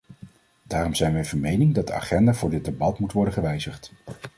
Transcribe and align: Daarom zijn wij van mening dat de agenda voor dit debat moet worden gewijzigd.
Daarom 0.63 0.93
zijn 0.95 1.13
wij 1.13 1.25
van 1.25 1.39
mening 1.39 1.73
dat 1.75 1.87
de 1.87 1.93
agenda 1.93 2.33
voor 2.33 2.49
dit 2.49 2.65
debat 2.65 2.99
moet 2.99 3.11
worden 3.11 3.33
gewijzigd. 3.33 3.91